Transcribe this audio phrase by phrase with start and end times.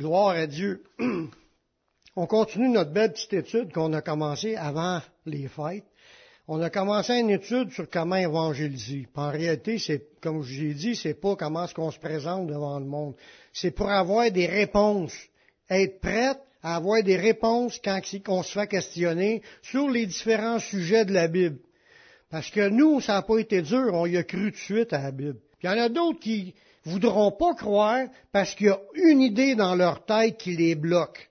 [0.00, 0.82] Gloire à Dieu.
[2.16, 5.84] On continue notre belle petite étude qu'on a commencée avant les fêtes.
[6.48, 9.06] On a commencé une étude sur comment évangéliser.
[9.14, 12.78] En réalité, c'est, comme je l'ai dit, c'est pas comment est-ce qu'on se présente devant
[12.78, 13.14] le monde.
[13.52, 15.12] C'est pour avoir des réponses.
[15.68, 21.04] Être prête à avoir des réponses quand on se fait questionner sur les différents sujets
[21.04, 21.58] de la Bible.
[22.30, 24.94] Parce que nous, ça n'a pas été dur, on y a cru tout de suite
[24.94, 25.36] à la Bible.
[25.58, 29.20] Puis il y en a d'autres qui voudront pas croire parce qu'il y a une
[29.20, 31.28] idée dans leur tête qui les bloque.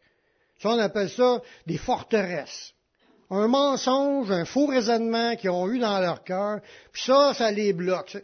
[0.61, 2.73] Ça, on appelle ça des forteresses.
[3.29, 6.59] Un mensonge, un faux raisonnement qu'ils ont eu dans leur cœur,
[6.91, 8.17] puis ça, ça les bloque.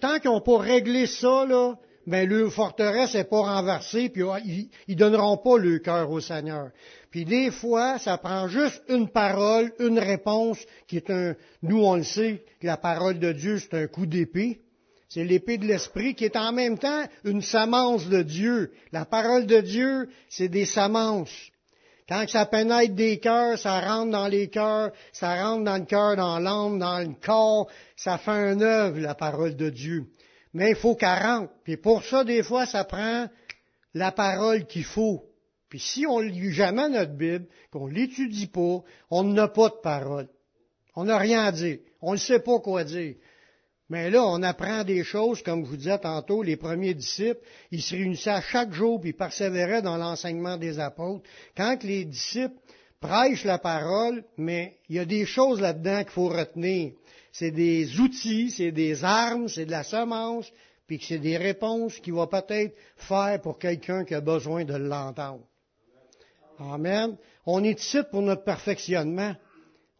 [0.00, 1.74] Tant qu'ils n'ont pas réglé ça, là,
[2.06, 6.70] ben leur forteresse n'est pas renversée, puis ils, ils donneront pas le cœur au Seigneur.
[7.10, 11.96] Puis des fois, ça prend juste une parole, une réponse, qui est un, nous on
[11.96, 14.60] le sait, la parole de Dieu, c'est un coup d'épée.
[15.08, 18.72] C'est l'épée de l'esprit qui est en même temps une semence de Dieu.
[18.92, 21.50] La parole de Dieu, c'est des semences.
[22.08, 26.16] Quand ça pénètre des cœurs, ça rentre dans les cœurs, ça rentre dans le cœur,
[26.16, 30.06] dans l'âme, dans le corps, ça fait un œuvre, la parole de Dieu.
[30.52, 31.52] Mais il faut qu'elle rentre.
[31.64, 33.26] Puis pour ça, des fois, ça prend
[33.94, 35.24] la parole qu'il faut.
[35.70, 39.70] Puis si on ne lit jamais notre Bible, qu'on ne l'étudie pas, on n'a pas
[39.70, 40.28] de parole.
[40.94, 41.78] On n'a rien à dire.
[42.02, 43.16] On ne sait pas quoi dire.
[43.90, 47.40] Mais là, on apprend des choses, comme je vous disais tantôt, les premiers disciples,
[47.70, 51.28] ils se réunissaient à chaque jour, puis ils persévéraient dans l'enseignement des apôtres.
[51.56, 52.56] Quand les disciples
[53.00, 56.92] prêchent la parole, mais il y a des choses là-dedans qu'il faut retenir.
[57.32, 60.50] C'est des outils, c'est des armes, c'est de la semence,
[60.86, 65.44] puis c'est des réponses qu'il va peut-être faire pour quelqu'un qui a besoin de l'entendre.
[66.58, 67.16] Amen.
[67.44, 69.34] On est ici pour notre perfectionnement.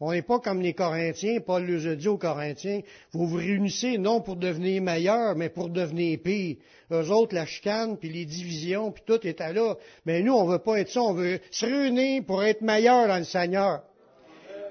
[0.07, 3.97] On n'est pas comme les Corinthiens, Paul le a dit aux Corinthiens, vous vous réunissez
[3.97, 6.57] non pour devenir meilleur, mais pour devenir pire.
[6.93, 9.77] Eux autres, la chicane, puis les divisions, puis tout est là.
[10.05, 13.17] Mais nous, on veut pas être ça, on veut se réunir pour être meilleur dans
[13.17, 13.81] le Seigneur.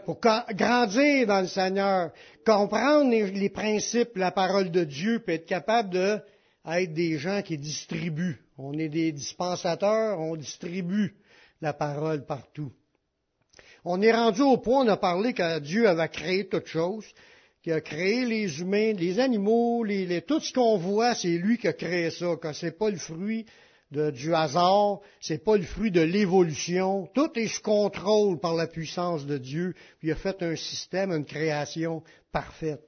[0.06, 2.12] Pour grandir dans le Seigneur,
[2.45, 6.19] comprendre les, principes, la parole de Dieu, puis être capable de
[6.63, 8.40] être des gens qui distribuent.
[8.59, 11.16] On est des dispensateurs, on distribue
[11.59, 12.72] la parole partout.
[13.85, 17.05] On est rendu au point, on a parlé que Dieu avait créé toutes choses,
[17.61, 21.67] qu'il a créé les humains, les animaux, les, tout ce qu'on voit, c'est lui qui
[21.67, 23.45] a créé ça, que c'est pas le fruit
[23.91, 28.67] de, du hasard, c'est pas le fruit de l'évolution, tout est sous contrôle par la
[28.67, 32.81] puissance de Dieu, puis il a fait un système, une création parfaite.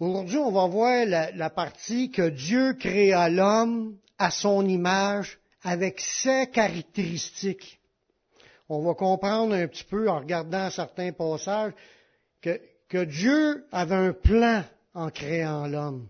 [0.00, 6.00] Aujourd'hui, on va voir la, la partie que Dieu créa l'homme à son image avec
[6.00, 7.77] ses caractéristiques
[8.68, 11.72] on va comprendre un petit peu en regardant certains passages
[12.42, 14.64] que, Dieu avait un plan
[14.94, 16.08] en créant l'homme.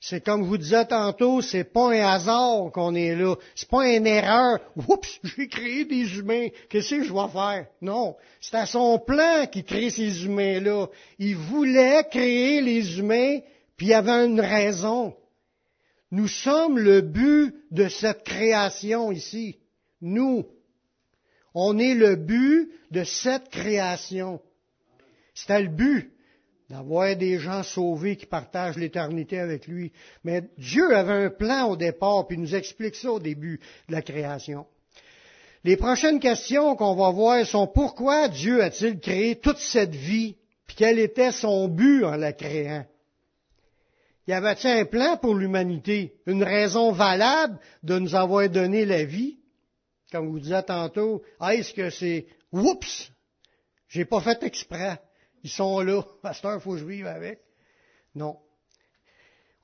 [0.00, 3.34] C'est comme je vous disais tantôt, c'est pas un hasard qu'on est là.
[3.54, 4.60] C'est pas une erreur.
[4.76, 6.48] Oups, j'ai créé des humains.
[6.68, 7.66] Qu'est-ce que je vais faire?
[7.80, 8.16] Non.
[8.40, 10.86] C'est à son plan qu'il crée ces humains-là.
[11.18, 13.40] Il voulait créer les humains,
[13.76, 15.16] puis il avait une raison.
[16.10, 19.58] Nous sommes le but de cette création ici.
[20.00, 20.46] Nous.
[21.60, 24.40] On est le but de cette création.
[25.34, 26.12] C'était le but
[26.70, 29.90] d'avoir des gens sauvés qui partagent l'éternité avec lui.
[30.22, 33.58] Mais Dieu avait un plan au départ, puis il nous explique ça au début
[33.88, 34.66] de la création.
[35.64, 40.76] Les prochaines questions qu'on va voir sont pourquoi Dieu a-t-il créé toute cette vie, puis
[40.78, 42.86] quel était son but en la créant?
[44.28, 49.37] Y avait-il un plan pour l'humanité, une raison valable de nous avoir donné la vie?
[50.10, 53.12] Comme vous disiez tantôt, est-ce que c'est oups,
[53.88, 55.00] j'ai pas fait exprès.
[55.42, 56.02] Ils sont là.
[56.22, 57.40] Pasteur, il faut que je vive avec.
[58.14, 58.36] Non.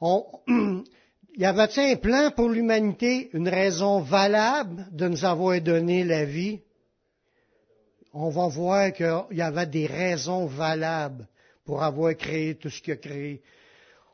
[0.00, 0.25] On,
[1.37, 6.61] y avait-il un plan pour l'humanité, une raison valable de nous avoir donné la vie?
[8.12, 11.26] On va voir qu'il y avait des raisons valables
[11.65, 13.43] pour avoir créé tout ce qu'il a créé.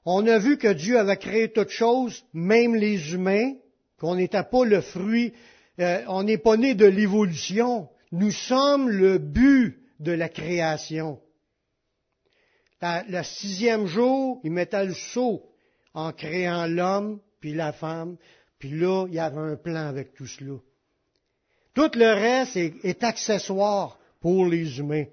[0.06, 3.52] On a vu que Dieu avait créé toutes choses, même les humains,
[3.98, 5.34] qu'on n'était pas le fruit
[5.78, 7.88] euh, on n'est pas né de l'évolution.
[8.12, 11.20] Nous sommes le but de la création.
[12.82, 15.42] le sixième jour, il mettait le saut
[15.94, 18.16] en créant l'homme, puis la femme,
[18.58, 20.58] puis là, il y avait un plan avec tout cela.
[21.74, 25.06] Tout le reste est, accessoire pour les humains.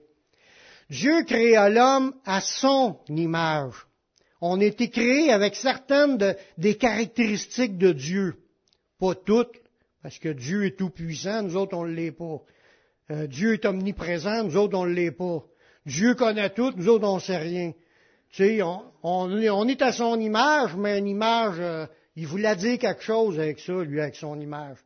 [0.89, 3.75] Dieu créa l'homme à son image.
[4.41, 8.35] On a été créé avec certaines des caractéristiques de Dieu.
[8.99, 9.55] Pas toutes,
[10.07, 12.39] parce que Dieu est tout puissant, nous autres on ne l'est pas.
[13.11, 15.43] Euh, Dieu est omniprésent, nous autres on ne l'est pas.
[15.85, 17.73] Dieu connaît tout, nous autres on ne sait rien.
[18.31, 18.61] Tu sais,
[19.03, 23.59] on, est à son image, mais une image, euh, Il voulait dire quelque chose avec
[23.59, 24.77] ça, lui, avec son image.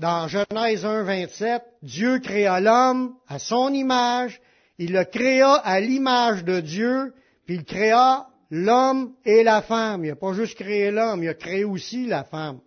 [0.00, 4.40] Dans Genèse 1, 27, Dieu créa l'homme à son image,
[4.78, 7.14] il le créa à l'image de Dieu,
[7.46, 10.04] puis il créa l'homme et la femme.
[10.04, 12.58] Il n'a pas juste créé l'homme, il a créé aussi la femme.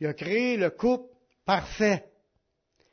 [0.00, 1.12] Il a créé le couple
[1.44, 2.04] parfait.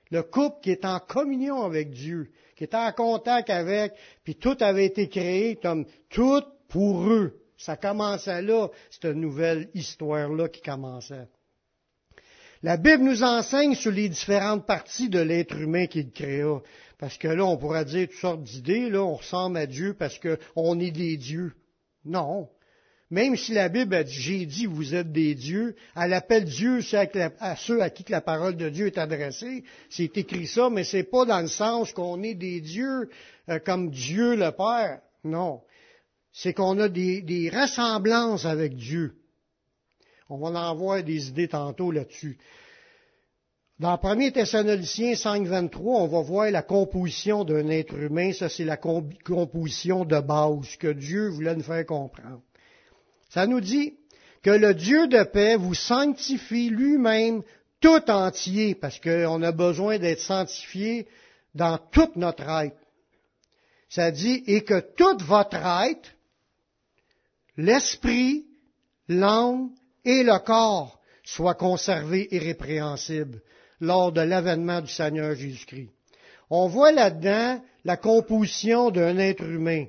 [0.10, 3.94] Le couple qui est en communion avec Dieu, qui est en contact avec,
[4.24, 7.40] puis tout avait été créé comme tout pour eux.
[7.58, 11.28] Ça commençait là, cette nouvelle histoire-là qui commençait.
[12.64, 16.62] La Bible nous enseigne sur les différentes parties de l'être humain qu'il créa.
[17.00, 20.20] Parce que là, on pourrait dire toutes sortes d'idées, là, on ressemble à Dieu parce
[20.20, 21.54] qu'on est des dieux.
[22.06, 22.50] Non.
[23.12, 26.80] Même si la Bible a dit, j'ai dit, vous êtes des dieux, elle appelle Dieu
[27.40, 29.66] à ceux à qui la parole de Dieu est adressée.
[29.90, 33.10] C'est écrit ça, mais c'est pas dans le sens qu'on est des dieux
[33.50, 35.02] euh, comme Dieu le Père.
[35.26, 35.62] Non.
[36.32, 39.14] C'est qu'on a des, des ressemblances avec Dieu.
[40.30, 42.38] On va en voir des idées tantôt là-dessus.
[43.78, 48.32] Dans 1 Thessaloniciens 5.23, on va voir la composition d'un être humain.
[48.32, 52.42] Ça, c'est la composition de base que Dieu voulait nous faire comprendre.
[53.32, 53.96] Ça nous dit
[54.44, 57.44] que le Dieu de paix vous sanctifie lui-même
[57.80, 61.08] tout entier, parce qu'on a besoin d'être sanctifié
[61.56, 62.78] dans toute notre être.
[63.90, 66.10] Ça dit, et que toute votre être,
[67.58, 68.46] l'esprit,
[69.08, 69.72] l'âme
[70.06, 73.42] et le corps soient conservés irrépréhensibles
[73.80, 75.90] lors de l'avènement du Seigneur Jésus-Christ.
[76.50, 79.86] On voit là-dedans la composition d'un être humain.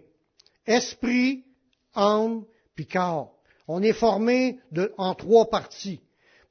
[0.67, 1.44] Esprit,
[1.94, 2.44] âme,
[2.91, 3.35] corps.
[3.69, 4.59] On est formé
[4.99, 6.01] en trois parties.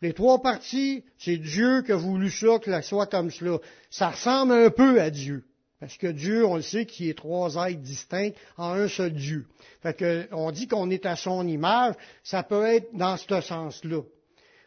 [0.01, 3.59] Les trois parties, c'est Dieu qui a voulu ça, que ça soit comme cela.
[3.89, 5.43] Ça ressemble un peu à Dieu.
[5.79, 9.47] Parce que Dieu, on le sait, qui est trois êtres distincts en un seul Dieu.
[9.81, 14.01] Fait que, on dit qu'on est à son image, ça peut être dans ce sens-là.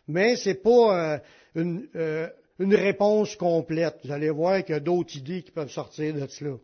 [0.08, 1.18] Mais c'est pas euh,
[1.54, 2.28] une, euh,
[2.58, 4.00] une, réponse complète.
[4.04, 6.56] Vous allez voir qu'il y a d'autres idées qui peuvent sortir de cela.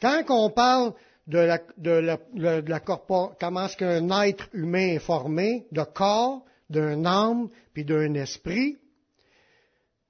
[0.00, 0.94] Quand on parle
[1.26, 6.44] de la, de la, de la comment est-ce qu'un être humain est formé, de corps,
[6.68, 8.78] d'un âme, puis d'un esprit,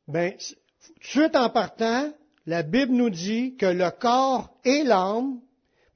[0.09, 2.13] ben, tout de suite en partant,
[2.47, 5.41] la Bible nous dit que le corps et l'âme,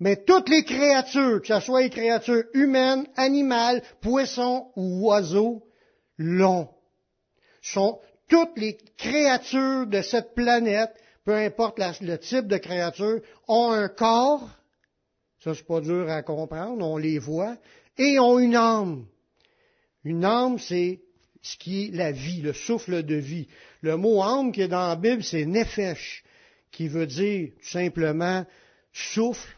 [0.01, 5.63] mais toutes les créatures, que ce soit les créatures humaines, animales, poissons ou oiseaux,
[6.19, 6.69] l'ont.
[7.63, 10.95] Sont toutes les créatures de cette planète,
[11.25, 14.49] peu importe le type de créature, ont un corps,
[15.45, 17.59] ça c'est pas dur à comprendre, on les voit,
[17.99, 19.05] et ont une âme.
[20.03, 21.01] Une âme, c'est
[21.43, 23.47] ce qui est la vie, le souffle de vie.
[23.83, 26.25] Le mot âme qui est dans la Bible, c'est nefesh
[26.71, 28.47] qui veut dire tout simplement
[28.91, 29.55] souffle.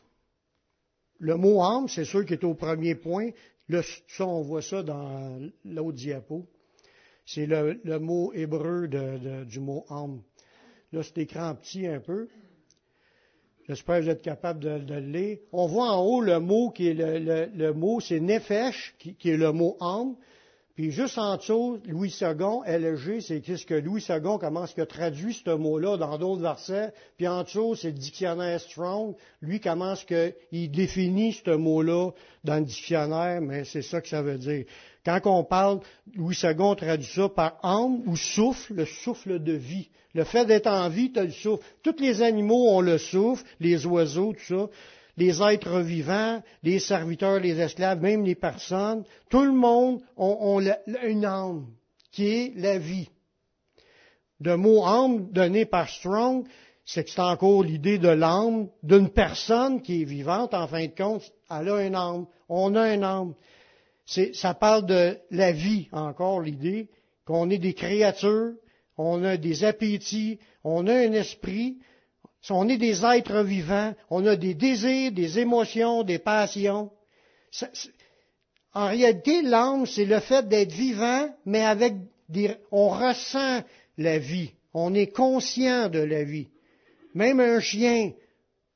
[1.20, 3.30] Le mot âme, c'est sûr qui est au premier point.
[3.68, 6.46] Là, ça, on voit ça dans l'autre diapo.
[7.24, 10.20] C'est le, mot hébreu du mot âme.
[10.92, 12.28] Là, c'est écrit en petit un peu.
[13.68, 15.38] J'espère que vous êtes capable de, le lire.
[15.52, 19.36] On voit en haut le mot qui est le, mot, c'est nefesh, qui, qui, est
[19.36, 20.14] le mot âme.
[20.76, 25.34] Puis juste en dessous, Louis II, LG, c'est ce que Louis II commence à traduire
[25.34, 26.92] ce mot-là dans d'autres versets.
[27.16, 29.14] Puis en dessous, c'est le dictionnaire Strong.
[29.40, 32.10] Lui commence que il définit ce mot-là
[32.44, 34.66] dans le dictionnaire, mais c'est ça que ça veut dire.
[35.06, 35.80] Quand on parle,
[36.14, 39.88] Louis II traduit ça par âme ou souffle, le souffle de vie.
[40.14, 41.64] Le fait d'être en vie, tu as le souffle.
[41.82, 44.68] Tous les animaux ont le souffle, les oiseaux, tout ça
[45.16, 51.24] les êtres vivants, les serviteurs, les esclaves, même les personnes, tout le monde a, une
[51.24, 51.66] âme
[52.12, 53.08] qui est la vie.
[54.40, 56.46] Le mot âme donné par Strong,
[56.84, 60.94] c'est que c'est encore l'idée de l'âme d'une personne qui est vivante, en fin de
[60.94, 63.34] compte, elle a une âme, on a une âme.
[64.06, 66.88] Ça parle de la vie, encore l'idée,
[67.24, 68.54] qu'on est des créatures,
[68.96, 71.78] on a des appétits, on a un esprit,
[72.48, 76.90] on est des êtres vivants, on a des désirs, des émotions, des passions.
[78.72, 81.94] en réalité, l'âme, c'est le fait d'être vivant, mais avec
[82.28, 83.62] des, on ressent
[83.98, 84.52] la vie.
[84.72, 86.48] On est conscient de la vie.
[87.14, 88.12] Même un chien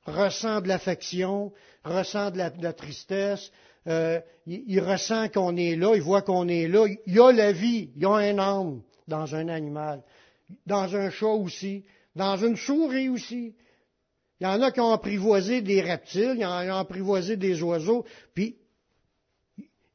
[0.06, 1.52] ressent de l'affection,
[1.84, 3.52] ressent de la, tristesse,
[3.86, 6.86] euh, il, ressent qu'on est là, il voit qu'on est là.
[7.06, 10.02] Il y a la vie, il y a un âme dans un animal,
[10.66, 11.84] dans un chat aussi
[12.14, 13.54] dans une souris aussi.
[14.40, 16.76] Il y en a qui ont apprivoisé des reptiles, il y en a qui ont
[16.76, 18.04] apprivoisé des oiseaux.
[18.34, 18.56] Puis,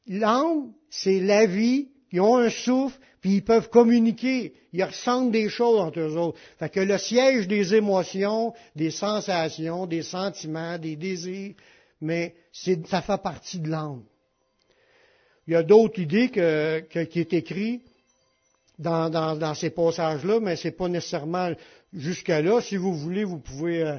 [0.06, 5.48] l'âme, c'est la vie, ils ont un souffle, puis ils peuvent communiquer, ils ressentent des
[5.48, 6.38] choses entre eux autres.
[6.58, 11.54] Fait que le siège des émotions, des sensations, des sentiments, des désirs,
[12.00, 14.02] mais ça fait partie de l'âme.
[15.46, 17.82] Il y a d'autres idées qui est écrit
[18.78, 21.50] dans, ces passages-là, mais c'est pas nécessairement
[21.92, 22.60] jusqu'à là.
[22.60, 23.82] Si vous voulez, vous pouvez.
[23.82, 23.98] Euh,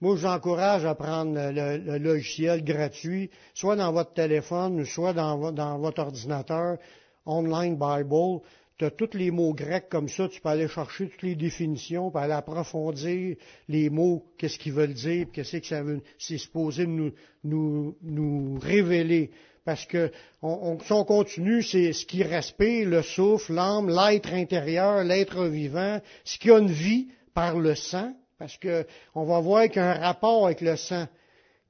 [0.00, 5.78] moi, je vous encourage à prendre le, logiciel gratuit, soit dans votre téléphone, soit dans
[5.78, 6.78] votre ordinateur,
[7.26, 8.40] Online Bible.
[8.78, 12.12] Tu as tous les mots grecs comme ça, tu peux aller chercher toutes les définitions,
[12.12, 13.36] puis aller approfondir
[13.68, 18.56] les mots, qu'est-ce qu'ils veulent dire, qu'est-ce que ça veut, c'est supposé nous, nous, nous
[18.60, 19.32] révéler.
[19.64, 25.02] Parce que on, si on continue, c'est ce qui respire, le souffle, l'âme, l'être intérieur,
[25.02, 29.64] l'être vivant, ce qui a une vie par le sang, parce que on va voir
[29.64, 31.08] qu'il y a un rapport avec le sang.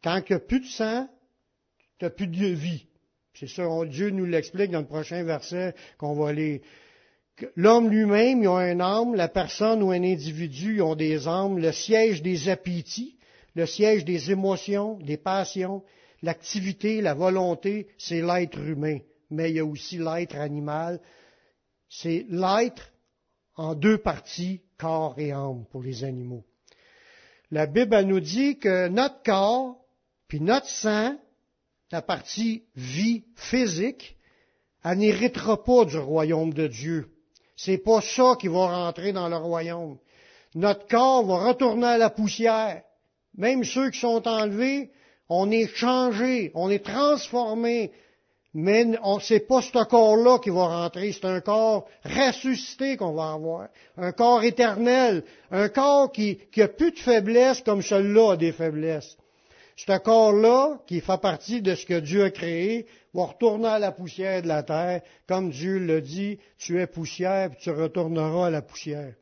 [0.04, 1.08] Quand il n'y a plus de sang,
[1.98, 2.86] tu n'as plus de vie.
[3.32, 6.60] C'est ça, Dieu nous l'explique dans le prochain verset qu'on va lire.
[7.56, 11.58] L'homme lui-même, il a un âme, la personne ou un individu, ils ont des âmes,
[11.58, 13.16] le siège des appétits,
[13.54, 15.82] le siège des émotions, des passions,
[16.22, 18.98] L'activité, la volonté, c'est l'être humain,
[19.30, 21.00] mais il y a aussi l'être animal.
[21.88, 22.92] C'est l'être
[23.56, 26.44] en deux parties, corps et âme pour les animaux.
[27.50, 29.76] La Bible nous dit que notre corps,
[30.26, 31.16] puis notre sang,
[31.92, 34.16] la partie vie physique,
[34.84, 37.08] elle n'héritera pas du royaume de Dieu.
[37.58, 39.98] C'est pas ça qui va rentrer dans le royaume.
[40.54, 42.82] Notre corps va retourner à la poussière.
[43.36, 44.90] Même ceux qui sont enlevés,
[45.28, 47.90] on est changé, on est transformé,
[48.54, 48.86] mais
[49.20, 54.12] c'est pas ce corps-là qui va rentrer, c'est un corps ressuscité qu'on va avoir, un
[54.12, 59.16] corps éternel, un corps qui, qui a plus de faiblesse comme celui-là a des faiblesses.
[59.78, 63.92] Ce corps-là, qui fait partie de ce que Dieu a créé, va retourner à la
[63.92, 68.50] poussière de la terre, comme Dieu le dit, tu es poussière, puis tu retourneras à
[68.50, 69.14] la poussière.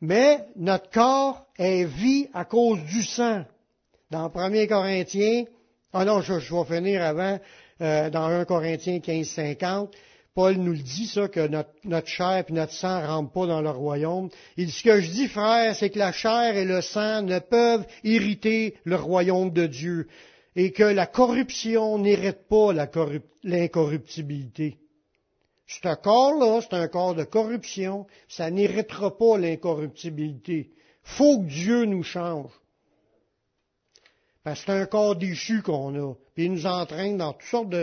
[0.00, 3.44] Mais notre corps est vie à cause du sang.
[4.12, 5.44] Dans 1 Corinthiens,
[5.92, 7.40] ah non, je, vais finir avant,
[7.80, 9.92] euh, dans 1 Corinthiens 15, 50,
[10.34, 13.60] Paul nous le dit, ça, que notre, chair et notre sang ne rentrent pas dans
[13.60, 14.30] le royaume.
[14.56, 17.38] Il dit, ce que je dis, frère, c'est que la chair et le sang ne
[17.38, 20.08] peuvent irriter le royaume de Dieu
[20.56, 22.72] et que la corruption n'hérite pas
[23.44, 24.78] l'incorruptibilité.
[25.66, 30.70] Ce corps-là, c'est un corps de corruption, ça n'héritera pas l'incorruptibilité.
[31.02, 32.50] Faut que Dieu nous change.
[34.44, 36.14] Parce que c'est un corps déchu qu'on a.
[36.34, 37.74] Puis il nous entraîne dans toutes sortes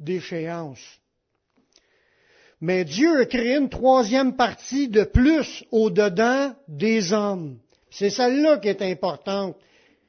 [0.00, 0.98] d'échéances.
[2.60, 7.58] Mais Dieu a créé une troisième partie de plus au-dedans des hommes.
[7.90, 9.56] C'est celle-là qui est importante.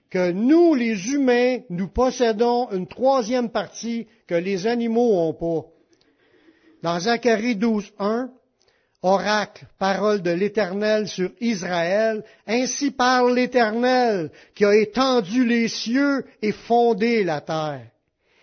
[0.10, 5.68] Que nous, les humains, nous possédons une troisième partie que les animaux n'ont pas.
[6.82, 8.32] Dans Zacharie 12, 1,
[9.04, 16.54] oracle, parole de l'Éternel sur Israël, ainsi parle l'Éternel qui a étendu les cieux et
[16.54, 17.86] fondé la terre,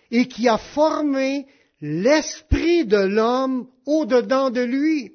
[0.09, 1.47] et qui a formé
[1.81, 5.13] l'esprit de l'homme au-dedans de lui.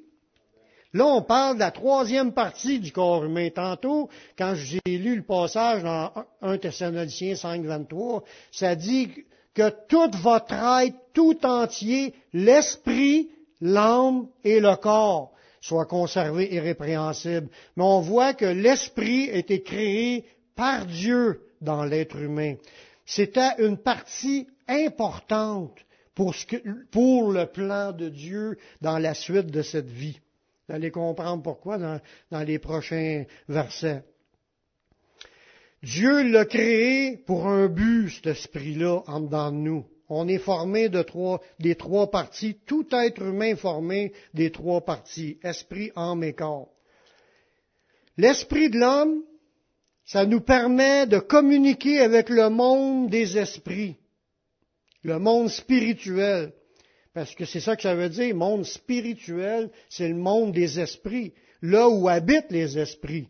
[0.93, 3.49] Là, on parle de la troisième partie du corps humain.
[3.49, 9.09] Tantôt, quand j'ai lu le passage dans 1 Thessaloniciens 5, 23, ça dit
[9.55, 13.29] que tout votre être tout entier, l'esprit,
[13.59, 17.47] l'âme et le corps soit conservé irrépréhensible.
[17.75, 22.55] Mais on voit que l'esprit été créé par Dieu dans l'être humain.
[23.05, 25.77] C'était une partie importante
[26.15, 26.33] pour,
[27.31, 30.19] le plan de Dieu dans la suite de cette vie.
[30.67, 31.99] Vous allez comprendre pourquoi dans,
[32.31, 34.03] dans les prochains versets.
[35.81, 39.85] Dieu l'a créé pour un but, cet esprit-là, en dedans de nous.
[40.07, 42.57] On est formé de trois, des trois parties.
[42.65, 45.39] Tout être humain est formé des trois parties.
[45.43, 46.69] Esprit, âme et corps.
[48.17, 49.23] L'esprit de l'homme,
[50.05, 53.97] ça nous permet de communiquer avec le monde des esprits.
[55.03, 56.53] Le monde spirituel.
[57.13, 58.35] Parce que c'est ça que ça veut dire.
[58.35, 61.33] Monde spirituel, c'est le monde des esprits.
[61.61, 63.27] Là où habitent les esprits.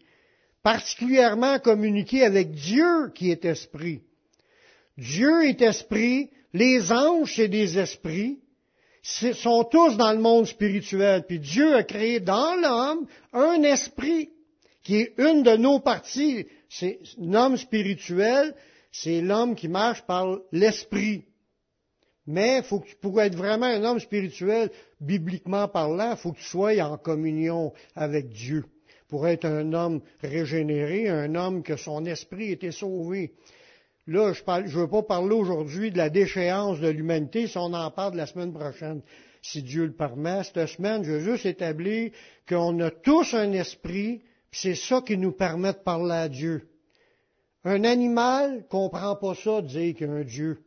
[0.63, 4.01] Particulièrement communiquer avec Dieu qui est esprit.
[4.97, 8.39] Dieu est esprit, les anges, c'est des esprits,
[9.01, 11.25] sont tous dans le monde spirituel.
[11.27, 14.29] Puis Dieu a créé dans l'homme un esprit
[14.83, 16.45] qui est une de nos parties.
[16.69, 18.55] C'est l'homme spirituel,
[18.91, 21.25] c'est l'homme qui marche par l'esprit.
[22.25, 24.69] Mais faut que, pour être vraiment un homme spirituel,
[25.01, 28.65] bibliquement parlant, il faut que tu sois en communion avec Dieu.
[29.09, 33.33] Pour être un homme régénéré, un homme que son esprit était sauvé.
[34.07, 37.91] Là, je ne veux pas parler aujourd'hui de la déchéance de l'humanité, si on en
[37.91, 39.01] parle la semaine prochaine,
[39.41, 40.43] si Dieu le permet.
[40.43, 42.11] Cette semaine, je veux juste établir
[42.47, 46.67] qu'on a tous un esprit, puis c'est ça qui nous permet de parler à Dieu.
[47.65, 50.59] Un animal comprend pas ça, de dire qu'il y a un Dieu.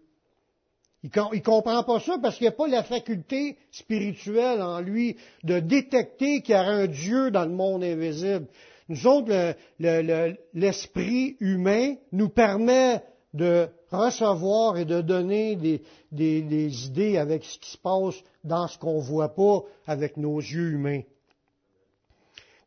[1.15, 5.61] Il ne comprend pas ça parce qu'il n'a pas la faculté spirituelle en lui de
[5.61, 8.47] détecter qu'il y a un Dieu dans le monde invisible.
[8.89, 13.03] Nous autres, l'esprit humain nous permet
[13.35, 15.57] de recevoir et de donner
[16.11, 20.39] des, idées avec ce qui se passe dans ce qu'on ne voit pas avec nos
[20.39, 21.03] yeux humains.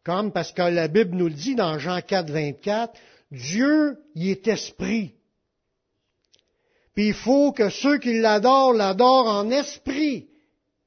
[0.06, 2.94] Comme parce que la Bible nous le dit dans Jean 4, 24,
[3.32, 5.14] Dieu, il est esprit.
[7.00, 10.28] Puis il faut que ceux qui l'adorent l'adorent en esprit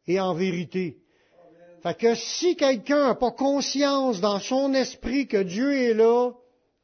[0.07, 0.99] et en vérité.
[1.83, 6.33] Fait que si quelqu'un n'a pas conscience dans son esprit que Dieu est là,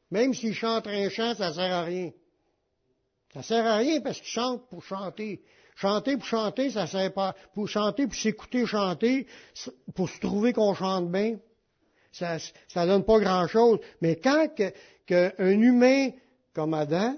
[0.09, 2.09] même s'il chante un chant, ça sert à rien.
[3.31, 5.43] Ça sert à rien parce qu'il chante pour chanter.
[5.75, 7.35] Chanter pour chanter, ça sert pas.
[7.53, 9.27] Pour chanter, pour s'écouter chanter,
[9.93, 11.37] pour se trouver qu'on chante bien,
[12.11, 13.77] ça, ça donne pas grand chose.
[14.01, 14.47] Mais quand
[15.05, 16.09] qu'un humain
[16.55, 17.15] comme Adam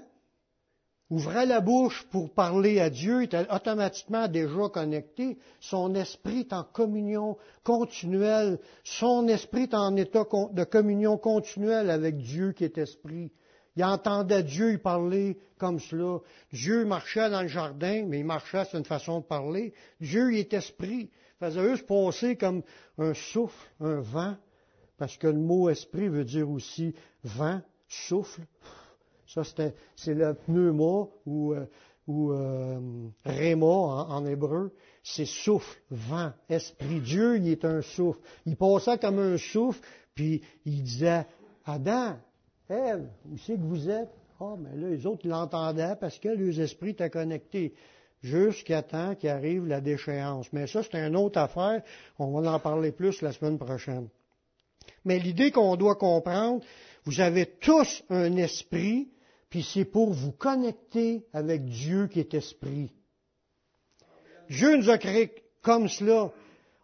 [1.12, 5.36] ouvrait la bouche pour parler à Dieu, était automatiquement déjà connecté.
[5.60, 8.58] Son esprit est en communion continuelle.
[8.82, 13.30] Son esprit est en état de communion continuelle avec Dieu qui est esprit.
[13.76, 16.20] Il entendait Dieu parler comme cela.
[16.50, 19.74] Dieu marchait dans le jardin, mais il marchait, c'est une façon de parler.
[20.00, 21.10] Dieu, est esprit.
[21.40, 22.62] Il faisait juste passer comme
[22.96, 24.36] un souffle, un vent,
[24.96, 28.40] parce que le mot esprit veut dire aussi vent, souffle.
[29.34, 29.42] Ça,
[29.96, 31.64] c'est le pneuma ou, euh,
[32.06, 32.78] ou euh,
[33.24, 34.74] réma en, hébreu.
[35.02, 37.00] C'est souffle, vent, esprit.
[37.00, 38.20] Dieu, il est un souffle.
[38.44, 39.80] Il passait comme un souffle,
[40.14, 41.26] puis il disait,
[41.64, 42.16] Adam,
[42.68, 44.10] Ève, où c'est que vous êtes?
[44.38, 47.74] Ah, mais là, les autres l'entendaient parce que les esprits étaient connectés
[48.22, 50.52] jusqu'à temps qu'arrive la déchéance.
[50.52, 51.82] Mais ça, c'est une autre affaire.
[52.18, 54.08] On va en parler plus la semaine prochaine.
[55.04, 56.64] Mais l'idée qu'on doit comprendre,
[57.04, 59.08] vous avez tous un esprit
[59.52, 62.90] puis c'est pour vous connecter avec Dieu qui est esprit.
[64.48, 65.30] Dieu nous a créés
[65.60, 66.32] comme cela.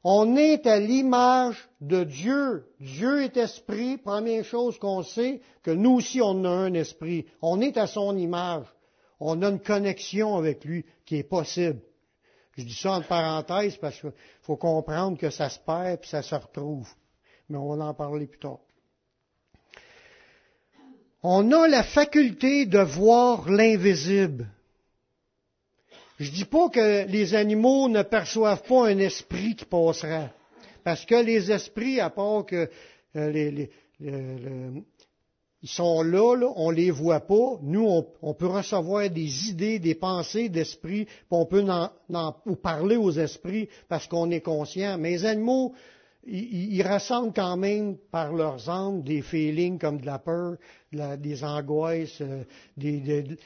[0.05, 2.67] On est à l'image de Dieu.
[2.79, 3.97] Dieu est esprit.
[3.97, 7.25] Première chose qu'on sait, que nous aussi on a un esprit.
[7.41, 8.67] On est à son image.
[9.19, 11.81] On a une connexion avec lui qui est possible.
[12.59, 14.13] Je dis ça en parenthèse parce qu'il
[14.43, 16.87] faut comprendre que ça se perd puis ça se retrouve.
[17.49, 18.61] Mais on va en parler plus tard
[21.31, 24.49] on a la faculté de voir l'invisible.
[26.19, 30.31] Je dis pas que les animaux ne perçoivent pas un esprit qui passera.
[30.83, 32.71] Parce que les esprits, à part que
[33.17, 37.59] euh, les, ils sont là, on les voit pas.
[37.63, 37.87] Nous,
[38.23, 44.07] on, peut recevoir des idées, des pensées d'esprit, on peut en, parler aux esprits parce
[44.07, 44.97] qu'on est conscient.
[44.97, 45.75] Mais les animaux,
[46.27, 50.57] ils, ressentent quand même par leurs âmes des feelings comme de la peur,
[50.93, 52.45] des angoisses, euh,
[52.77, 53.37] de,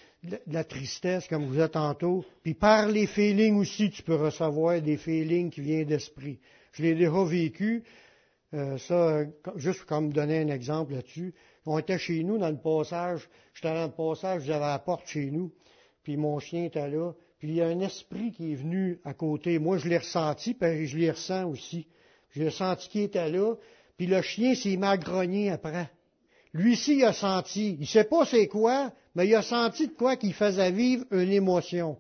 [0.47, 2.25] la tristesse, comme vous êtes tantôt.
[2.43, 6.39] Puis par les feelings aussi, tu peux recevoir des feelings qui viennent d'esprit.
[6.73, 7.83] Je l'ai déjà vécu.
[8.55, 9.25] Euh, ça,
[9.57, 11.35] juste comme donner un exemple là-dessus.
[11.65, 13.29] On était chez nous dans le passage.
[13.55, 15.53] J'étais dans le passage, j'avais la porte chez nous.
[16.03, 17.13] Puis mon chien était là.
[17.39, 19.59] Puis il y a un esprit qui est venu à côté.
[19.59, 21.87] Moi, je l'ai ressenti, puis je l'ai ressens aussi.
[22.33, 23.55] J'ai senti qu'il était là,
[23.97, 25.90] puis le chien s'est grogné après.
[26.55, 30.16] Lui-ci, il a senti, il sait pas c'est quoi, mais il a senti de quoi
[30.16, 31.97] qui faisait vivre une émotion.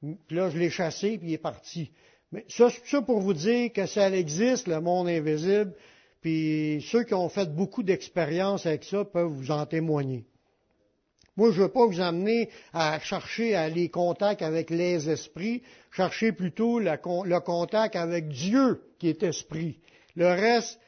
[0.00, 1.90] Puis là, je l'ai chassé, puis il est parti.
[2.32, 5.72] Mais ça, c'est ça pour vous dire que ça existe, le monde invisible,
[6.20, 10.24] puis ceux qui ont fait beaucoup d'expérience avec ça peuvent vous en témoigner.
[11.36, 15.62] Moi, je ne veux pas vous amener à chercher à les contacts avec les esprits,
[15.90, 19.78] chercher plutôt le, contact avec Dieu qui est esprit.
[20.14, 20.80] Le reste,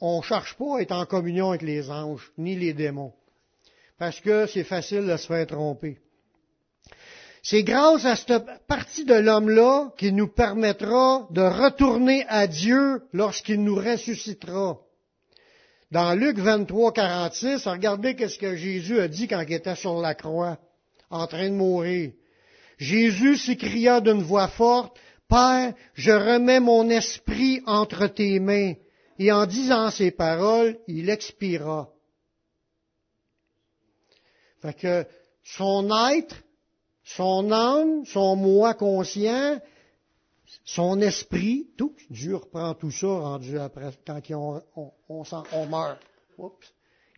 [0.00, 3.12] on ne cherche pas à être en communion avec les anges, ni les démons.
[3.98, 5.98] Parce que c'est facile de se faire tromper.
[7.42, 13.62] C'est grâce à cette partie de l'homme-là qui nous permettra de retourner à Dieu lorsqu'il
[13.62, 14.80] nous ressuscitera.
[15.94, 20.16] Dans Luc 23, 46, regardez qu'est-ce que Jésus a dit quand il était sur la
[20.16, 20.58] croix,
[21.08, 22.10] en train de mourir.
[22.78, 28.74] Jésus s'écria d'une voix forte, Père, je remets mon esprit entre tes mains.
[29.20, 31.90] Et en disant ces paroles, il expira.
[34.62, 35.06] Fait que
[35.44, 36.34] son être,
[37.04, 39.60] son âme, son moi conscient,
[40.64, 46.00] son esprit, tout, Dieu reprend tout ça rendu après, quand on, on, meurt.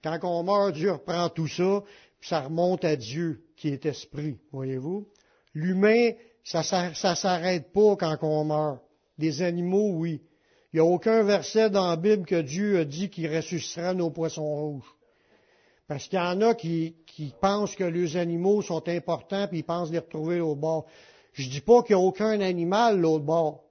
[0.03, 1.83] Quand on meurt, Dieu reprend tout ça,
[2.19, 5.07] puis ça remonte à Dieu qui est esprit, voyez-vous.
[5.55, 6.11] L'humain,
[6.43, 8.81] ça ne s'arrête pas quand on meurt.
[9.17, 10.21] Des animaux, oui.
[10.73, 14.11] Il n'y a aucun verset dans la Bible que Dieu a dit qu'il ressuscitera nos
[14.11, 14.95] poissons rouges.
[15.89, 19.65] Parce qu'il y en a qui, qui pensent que les animaux sont importants, puis ils
[19.65, 20.87] pensent les retrouver au bord.
[21.37, 23.63] Je dis pas qu'il n'y a aucun animal l'autre bord.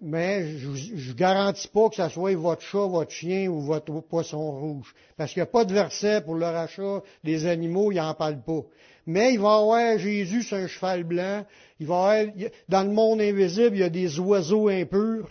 [0.00, 4.50] Mais je ne garantis pas que ce soit votre chat, votre chien ou votre poisson
[4.50, 4.92] rouge.
[5.16, 8.42] Parce qu'il n'y a pas de verset pour le rachat des animaux, il n'en parle
[8.42, 8.62] pas.
[9.06, 11.44] Mais il va avoir Jésus sur un cheval blanc.
[11.78, 12.34] Il va avoir,
[12.68, 15.30] dans le monde invisible, il y a des oiseaux impurs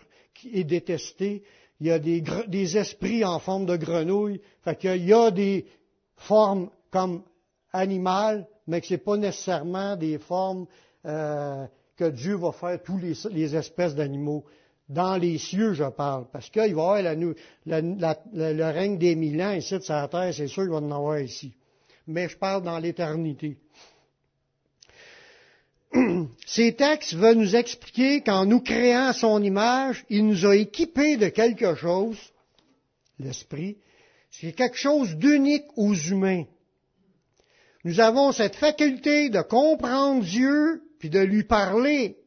[0.54, 1.44] et détestés.
[1.82, 4.40] Il y a des, des esprits en forme de grenouille.
[4.64, 5.66] Fait qu'il y a des
[6.16, 7.24] formes comme
[7.74, 10.68] animales, mais que ce n'est pas nécessairement des formes
[11.06, 11.66] euh,
[11.96, 14.46] que Dieu va faire tous les, espèces d'animaux.
[14.88, 19.54] Dans les cieux, je parle, parce qu'il va y avoir le règne des mille ans
[19.54, 21.54] ici sur la terre, c'est sûr qu'il va en avoir ici.
[22.08, 23.58] Mais je parle dans l'éternité.
[26.46, 31.30] Ces textes veulent nous expliquer qu'en nous créant son image, il nous a équipés de
[31.30, 32.18] quelque chose,
[33.20, 33.78] l'esprit,
[34.30, 36.44] c'est quelque chose d'unique aux humains.
[37.86, 42.18] Nous avons cette faculté de comprendre Dieu puis de lui parler.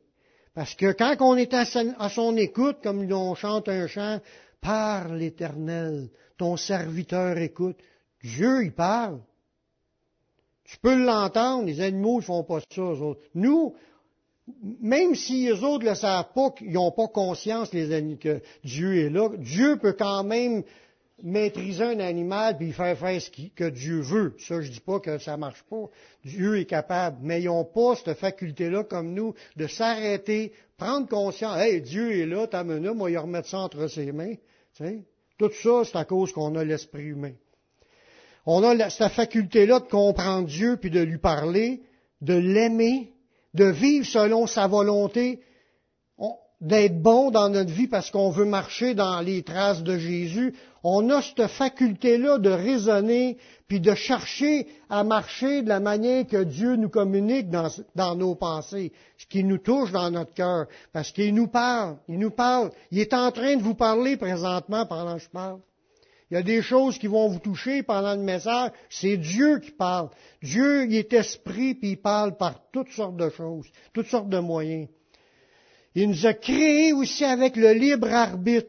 [0.55, 1.65] Parce que quand on est à
[2.09, 4.21] son écoute, comme on chante un chant,
[4.61, 7.77] parle l'Éternel, ton serviteur écoute.
[8.23, 9.21] Dieu, il parle.
[10.65, 13.21] Tu peux l'entendre, les animaux ne font pas ça, eux autres.
[13.35, 13.75] Nous,
[14.81, 19.07] même si les autres ne le savent pas, qu'ils n'ont pas conscience les que Dieu
[19.07, 20.65] est là, Dieu peut quand même
[21.23, 24.35] maîtriser un animal puis faire faire ce que Dieu veut.
[24.39, 25.87] Ça, je dis pas que ça marche pas.
[26.25, 31.59] Dieu est capable, mais ils n'ont pas cette faculté-là comme nous de s'arrêter, prendre conscience.
[31.59, 34.35] Hey, Dieu est là, t'as mené, moi, il remettre ça entre ses mains.
[35.39, 37.33] Tout ça, c'est à cause qu'on a l'esprit humain.
[38.47, 41.83] On a cette faculté-là de comprendre Dieu puis de lui parler,
[42.21, 43.13] de l'aimer,
[43.55, 45.41] de vivre selon sa volonté,
[46.61, 50.55] d'être bon dans notre vie parce qu'on veut marcher dans les traces de Jésus,
[50.85, 56.45] on a cette faculté-là de raisonner, puis de chercher à marcher de la manière que
[56.45, 61.35] Dieu nous communique dans, nos pensées, ce qui nous touche dans notre cœur, parce qu'il
[61.35, 65.23] nous parle, il nous parle, il est en train de vous parler présentement pendant que
[65.23, 65.61] je parle.
[66.31, 69.71] Il y a des choses qui vont vous toucher pendant le message, c'est Dieu qui
[69.71, 70.11] parle.
[70.43, 74.39] Dieu, il est esprit, puis il parle par toutes sortes de choses, toutes sortes de
[74.39, 74.89] moyens.
[75.95, 78.69] Il nous a créés aussi avec le libre arbitre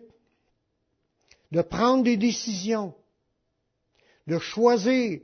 [1.52, 2.94] de prendre des décisions,
[4.28, 5.20] de choisir,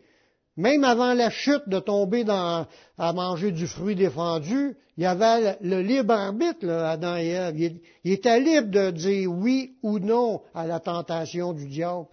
[0.58, 2.66] même avant la chute, de tomber dans,
[2.98, 7.60] à manger du fruit défendu, il y avait le libre arbitre, là, Adam et Ève.
[7.60, 12.08] Il, il était libre de dire oui ou non à la tentation du diable.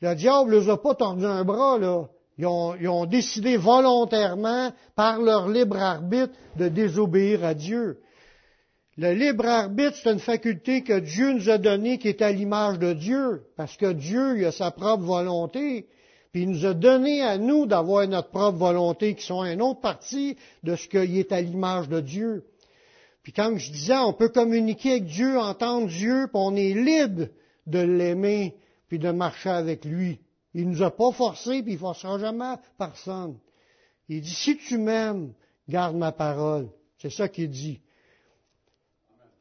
[0.00, 2.08] Le diable ne les a pas tordu un bras, là.
[2.38, 8.00] Ils ont, ils ont, décidé volontairement, par leur libre arbitre, de désobéir à Dieu.
[9.00, 12.78] Le libre arbitre, c'est une faculté que Dieu nous a donnée qui est à l'image
[12.78, 15.88] de Dieu, parce que Dieu il a sa propre volonté,
[16.30, 19.80] puis il nous a donné à nous d'avoir notre propre volonté, qui sont une autre
[19.80, 22.44] partie de ce qui est à l'image de Dieu.
[23.22, 27.28] Puis comme je disais, on peut communiquer avec Dieu, entendre Dieu, puis on est libre
[27.66, 28.54] de l'aimer,
[28.88, 30.20] puis de marcher avec lui.
[30.52, 33.38] Il nous a pas forcé, puis il forcera jamais personne.
[34.10, 35.32] Il dit, si tu m'aimes,
[35.70, 36.68] garde ma parole.
[36.98, 37.80] C'est ça qu'il dit.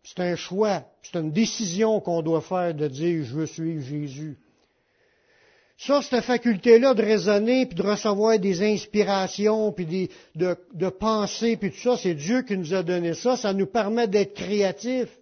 [0.09, 4.39] C'est un choix, c'est une décision qu'on doit faire de dire je veux suivre Jésus.
[5.77, 11.69] Ça, cette faculté-là de raisonner, puis de recevoir des inspirations, puis de, de penser, puis
[11.69, 13.37] tout ça, c'est Dieu qui nous a donné ça.
[13.37, 15.15] Ça nous permet d'être créatifs,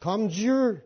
[0.00, 0.82] comme Dieu.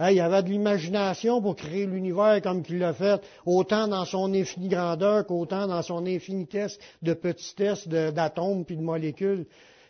[0.00, 4.32] il y avait de l'imagination pour créer l'univers comme qu'il l'a fait, autant dans son
[4.32, 9.46] infinie grandeur qu'autant dans son infinitesse de petitesse d'atomes puis de molécules.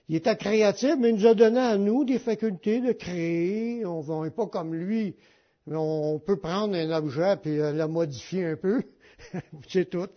[0.09, 3.85] Il était créatif, mais il nous a donné à nous des facultés de créer.
[3.85, 5.15] On n'est pas comme lui.
[5.71, 8.83] On peut prendre un objet et euh, le modifier un peu.
[9.69, 10.09] C'est tout.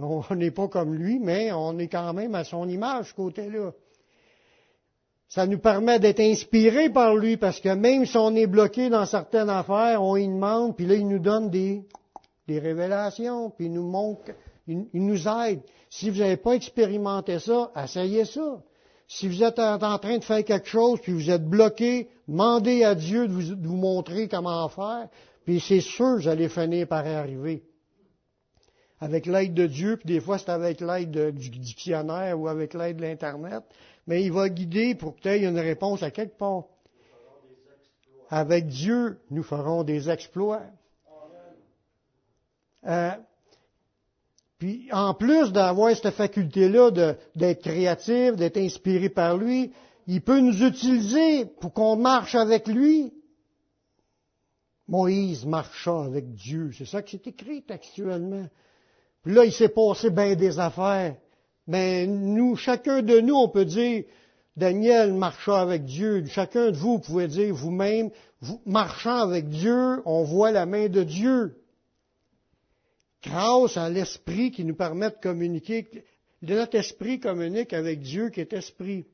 [0.00, 3.72] On n'est pas comme lui, mais on est quand même à son image, ce côté-là.
[5.28, 9.06] Ça nous permet d'être inspirés par lui, parce que même si on est bloqué dans
[9.06, 11.84] certaines affaires, on y demande, puis là, il nous donne des,
[12.48, 14.32] révélations, puis il nous montre,
[14.66, 15.60] il, il nous aide.
[15.90, 18.62] Si vous n'avez pas expérimenté ça, essayez ça.
[19.10, 22.94] Si vous êtes en train de faire quelque chose, puis vous êtes bloqué, demandez à
[22.94, 25.08] Dieu de vous, montrer comment faire,
[25.46, 27.64] puis c'est sûr que vous allez finir par y arriver.
[29.00, 32.98] Avec l'aide de Dieu, puis des fois c'est avec l'aide du dictionnaire ou avec l'aide
[32.98, 33.62] de l'Internet,
[34.06, 36.64] mais il va guider pour que tu une réponse à quelque part.
[38.28, 40.64] Avec Dieu, nous ferons des exploits.
[42.86, 43.10] Euh,
[44.58, 46.90] puis en plus d'avoir cette faculté-là
[47.36, 49.72] d'être créatif, d'être inspiré par lui,
[50.08, 53.12] il peut nous utiliser pour qu'on marche avec lui.
[54.88, 56.70] Moïse marcha avec Dieu.
[56.76, 58.48] C'est ça qui est écrit textuellement.
[59.22, 61.14] Puis là, il s'est passé bien des affaires.
[61.66, 64.04] ben nous, chacun de nous, on peut dire,
[64.56, 66.24] Daniel marcha avec Dieu.
[66.26, 71.02] Chacun de vous, pouvez dire vous-même, vous, marchant avec Dieu, on voit la main de
[71.02, 71.54] Dieu.
[73.22, 75.88] Grâce à l'esprit qui nous permet de communiquer,
[76.42, 79.06] notre esprit communique avec Dieu qui est esprit.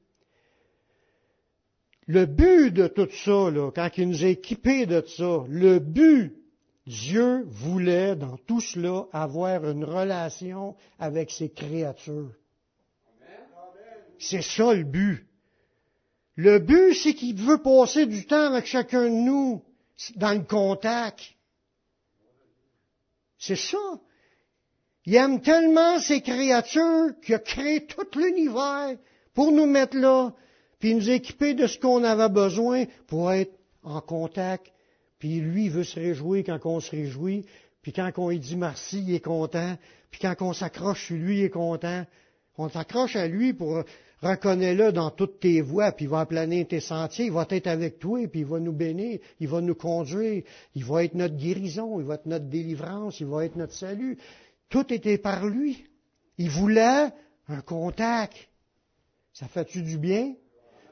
[2.07, 6.35] Le but de tout ça, là, quand il nous a équipés de ça, le but,
[6.87, 12.33] Dieu voulait dans tout cela avoir une relation avec ses créatures.
[14.19, 15.27] C'est ça le but.
[16.37, 19.63] Le but, c'est qu'il veut passer du temps avec chacun de nous
[20.17, 21.23] dans le contact.
[23.47, 24.01] C'est ça.
[25.05, 28.97] Il aime tellement ses créatures qu'il a créé tout l'univers
[29.35, 30.33] pour nous mettre là,
[30.79, 33.53] puis nous équiper de ce qu'on avait besoin pour être
[33.83, 34.73] en contact.
[35.19, 37.45] Puis lui, veut se réjouir quand on se réjouit,
[37.83, 39.77] puis quand on lui dit merci, il est content,
[40.11, 42.07] puis quand on s'accroche sur lui, il est content.
[42.57, 43.85] On s'accroche à lui pour
[44.25, 47.99] reconnais-le dans toutes tes voies, puis il va planer tes sentiers, il va être avec
[47.99, 50.43] toi, puis il va nous bénir, il va nous conduire,
[50.75, 54.19] il va être notre guérison, il va être notre délivrance, il va être notre salut.
[54.69, 55.85] Tout était par lui.
[56.39, 57.11] Il voulait
[57.49, 58.49] un contact.
[59.33, 60.35] Ça fait-tu du bien?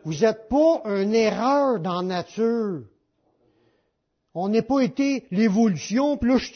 [0.05, 2.85] Vous n'êtes pas une erreur dans la nature.
[4.35, 6.53] On n'est pas été l'évolution, puis là, je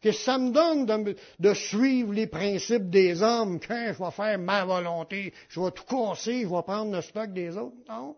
[0.00, 4.64] que ça me donne de, suivre les principes des hommes, quand je vais faire ma
[4.64, 7.76] volonté, je vais tout casser, je vais prendre le stock des autres.
[7.88, 8.16] Non.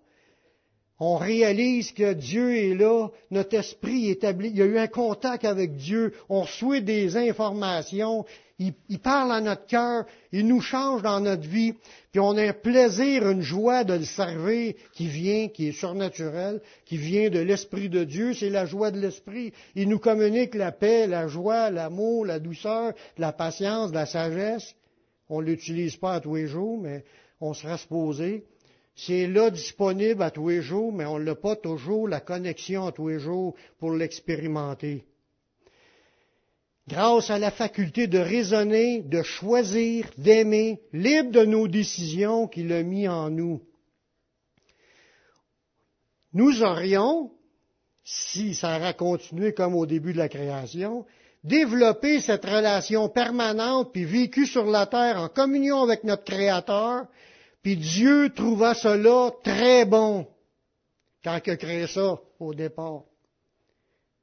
[1.03, 4.87] On réalise que Dieu est là, notre esprit est établi, il y a eu un
[4.87, 8.27] contact avec Dieu, on reçoit des informations,
[8.59, 11.73] il, parle à notre cœur, il nous change dans notre vie,
[12.13, 16.61] puis on a un plaisir, une joie de le servir qui vient, qui est surnaturel,
[16.85, 19.55] qui vient de l'Esprit de Dieu, c'est la joie de l'Esprit.
[19.75, 24.75] Il nous communique la paix, la joie, l'amour, la douceur, la patience, la sagesse.
[25.31, 27.05] On ne l'utilise pas à tous les jours, mais
[27.41, 28.45] on sera supposé.
[29.07, 32.93] C'est là disponible à tous les jours, mais on n'a pas toujours la connexion à
[32.93, 35.05] tous les jours pour l'expérimenter
[36.91, 42.83] grâce à la faculté de raisonner, de choisir, d'aimer, libre de nos décisions qu'il a
[42.83, 43.63] mis en nous.
[46.33, 47.31] Nous aurions,
[48.05, 51.07] si ça aurait continué comme au début de la création,
[51.45, 57.07] développé cette relation permanente, puis vécu sur la terre en communion avec notre Créateur,
[57.62, 60.27] puis Dieu trouva cela très bon
[61.23, 63.03] quand il a créé ça au départ.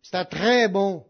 [0.02, 1.06] C'était très bon.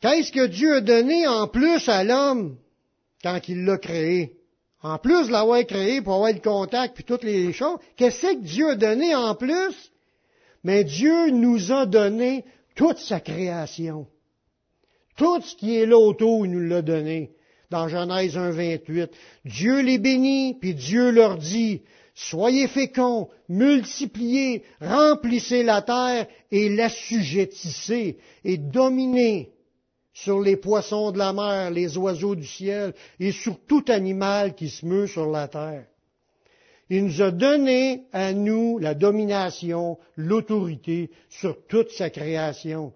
[0.00, 2.56] Qu'est-ce que Dieu a donné en plus à l'homme
[3.22, 4.36] quand il l'a créé?
[4.82, 8.40] En plus de l'avoir créé pour avoir le contact puis toutes les choses, qu'est-ce que
[8.40, 9.92] Dieu a donné en plus?
[10.62, 12.44] Mais Dieu nous a donné
[12.76, 14.06] toute sa création.
[15.16, 17.35] Tout ce qui est là autour, il nous l'a donné.
[17.70, 19.10] Dans Genèse 1, 28.
[19.44, 21.82] Dieu les bénit, puis Dieu leur dit,
[22.14, 29.50] Soyez féconds, multipliez, remplissez la terre et l'assujettissez et dominez
[30.14, 34.70] sur les poissons de la mer, les oiseaux du ciel et sur tout animal qui
[34.70, 35.84] se meut sur la terre.
[36.88, 42.94] Il nous a donné à nous la domination, l'autorité sur toute sa création.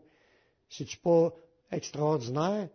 [0.70, 1.34] C'est-tu pas
[1.70, 2.68] extraordinaire?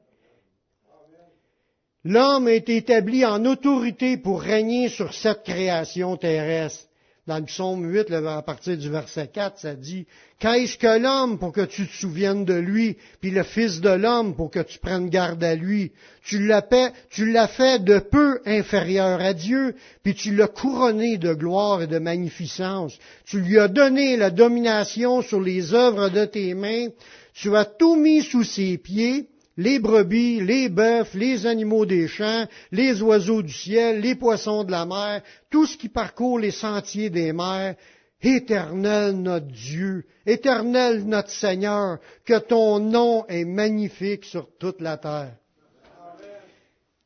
[2.05, 6.85] L'homme est établi en autorité pour régner sur cette création terrestre
[7.27, 10.05] dans le psaume 8, à partir du verset 4, ça dit,
[10.37, 14.35] Qu'est-ce que l'homme pour que tu te souviennes de lui, puis le Fils de l'homme
[14.35, 15.91] pour que tu prennes garde à lui?
[16.23, 21.17] Tu l'as fait, tu l'as fait de peu inférieur à Dieu, puis tu l'as couronné
[21.17, 22.95] de gloire et de magnificence.
[23.25, 26.89] Tu lui as donné la domination sur les œuvres de tes mains.
[27.33, 32.47] Tu as tout mis sous ses pieds les brebis, les bœufs, les animaux des champs,
[32.71, 37.09] les oiseaux du ciel, les poissons de la mer, tout ce qui parcourt les sentiers
[37.09, 37.75] des mers.
[38.21, 45.35] Éternel notre Dieu, éternel notre Seigneur, que ton nom est magnifique sur toute la terre.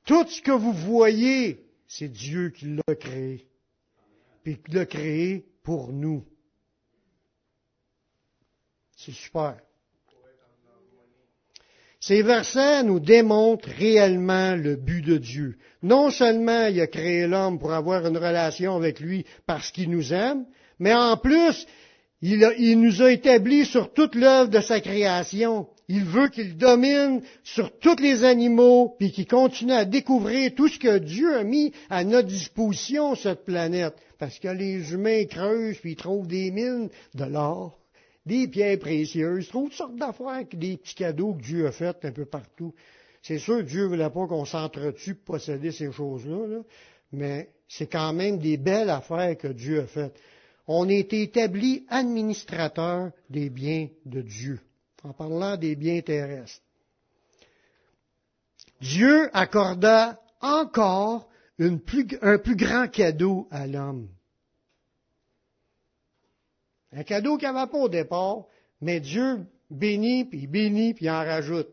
[0.05, 3.47] Tout ce que vous voyez, c'est Dieu qui l'a créé.
[4.43, 6.23] Puis il l'a créé pour nous.
[8.95, 9.57] C'est super.
[11.99, 15.57] Ces versets nous démontrent réellement le but de Dieu.
[15.83, 20.13] Non seulement il a créé l'homme pour avoir une relation avec lui parce qu'il nous
[20.13, 20.45] aime,
[20.79, 21.67] mais en plus,
[22.21, 25.67] il, nous a établis sur toute l'œuvre de sa création.
[25.89, 30.79] Il veut qu'il domine sur tous les animaux, puis qu'il continue à découvrir tout ce
[30.79, 33.95] que Dieu a mis à notre disposition, cette planète.
[34.19, 37.79] Parce que les humains creusent, puis ils trouvent des mines de l'or
[38.29, 42.25] des pierres précieuses, toutes sortes d'affaires, des petits cadeaux que Dieu a fait un peu
[42.25, 42.73] partout.
[43.23, 46.61] C'est sûr, Dieu ne voulait pas qu'on s'entretue pour posséder ces choses-là, là,
[47.11, 50.15] mais c'est quand même des belles affaires que Dieu a faites.
[50.67, 54.59] On été établi administrateur des biens de Dieu,
[55.03, 56.61] en parlant des biens terrestres.
[58.79, 61.27] Dieu accorda encore
[61.59, 61.77] un
[62.37, 64.07] plus grand cadeau à l'homme.
[66.91, 68.45] Un cadeau qu'il n'avait pas au départ,
[68.81, 71.69] mais Dieu bénit, puis il bénit, puis en rajoute.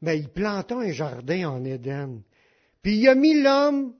[0.00, 2.22] Mais il planta un jardin en Éden.
[2.82, 3.94] Puis il a mis l'homme,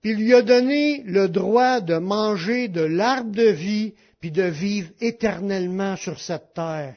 [0.00, 4.42] puis il lui a donné le droit de manger de l'arbre de vie, puis de
[4.42, 6.96] vivre éternellement sur cette terre.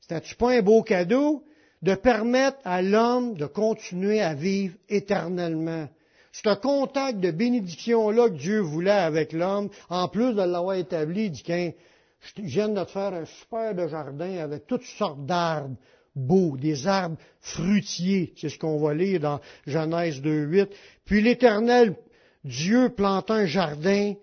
[0.00, 1.44] C'était-tu pas un beau cadeau?
[1.82, 5.88] De permettre à l'homme de continuer à vivre éternellement?
[6.32, 11.26] C'est un contact de bénédiction-là que Dieu voulait avec l'homme, en plus de l'avoir établi,
[11.26, 11.72] il dit qu'un,
[12.20, 15.76] je viens de te faire un super de jardin avec toutes sortes d'arbres
[16.14, 18.32] beaux, des arbres fruitiers.
[18.36, 20.68] C'est ce qu'on va lire dans Genèse 2.8.
[21.04, 21.96] Puis l'Éternel,
[22.44, 24.14] Dieu planta un jardin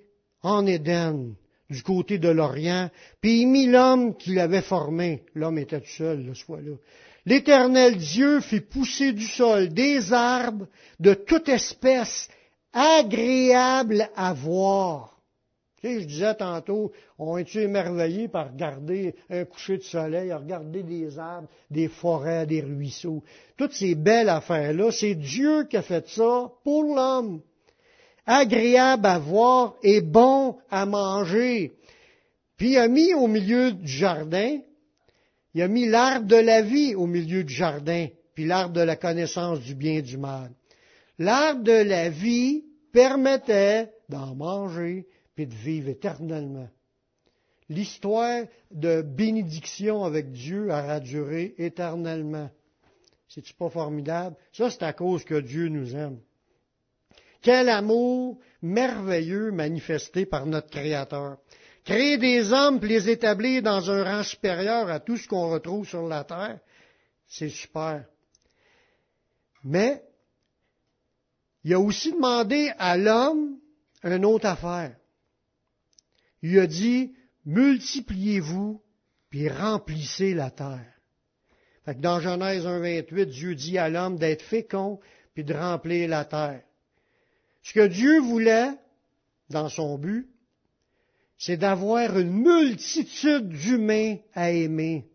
[0.42, 1.36] en Éden,
[1.70, 2.90] du côté de l'Orient,
[3.22, 5.24] puis il mit l'homme qu'il avait formé.
[5.36, 6.76] L'homme était tout seul, ce fois-là.
[7.30, 10.66] L'Éternel Dieu fit pousser du sol des arbres
[11.00, 12.28] de toute espèce
[12.74, 15.22] agréables à voir.
[15.80, 20.82] Tu sais, je disais tantôt, on est-tu émerveillé par regarder un coucher de soleil, regarder
[20.82, 23.22] des arbres, des forêts, des ruisseaux?
[23.58, 27.42] Toutes ces belles affaires-là, c'est Dieu qui a fait ça pour l'homme.
[28.26, 31.74] Agréable à voir et bon à manger.
[32.58, 34.62] Puis il a mis au milieu du jardin
[35.54, 38.96] il a mis l'arbre de la vie au milieu du jardin, puis l'arbre de la
[38.96, 40.52] connaissance du bien et du mal.
[41.18, 46.70] L'arbre de la vie permettait d'en manger puis de vivre éternellement.
[47.70, 52.50] L'histoire de bénédiction avec Dieu aura duré éternellement.
[53.28, 54.36] C'est-tu pas formidable?
[54.52, 56.20] Ça, c'est à cause que Dieu nous aime.
[57.42, 61.38] Quel amour merveilleux manifesté par notre Créateur.
[61.90, 65.88] Créer des hommes puis les établir dans un rang supérieur à tout ce qu'on retrouve
[65.88, 66.60] sur la terre,
[67.26, 68.06] c'est super.
[69.64, 70.04] Mais,
[71.64, 73.58] il a aussi demandé à l'homme
[74.04, 74.96] une autre affaire.
[76.44, 78.84] Il a dit, multipliez-vous,
[79.32, 80.94] puis remplissez la terre.
[81.86, 85.00] Fait que dans Genèse 1.28, Dieu dit à l'homme d'être fécond,
[85.34, 86.62] puis de remplir la terre.
[87.64, 88.74] Ce que Dieu voulait,
[89.50, 90.30] dans son but,
[91.40, 95.06] c'est d'avoir une multitude d'humains à aimer.